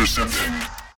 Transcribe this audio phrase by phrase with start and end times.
[0.00, 0.79] Perception.